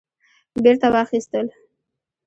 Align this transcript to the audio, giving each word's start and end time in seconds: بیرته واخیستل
بیرته 0.63 0.87
واخیستل 0.93 1.47